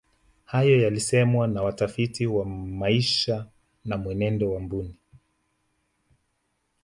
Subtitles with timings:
[0.45, 3.47] hayo yalisemwa na watafiti wa maisha
[3.85, 4.95] na mwenendo wa mbuni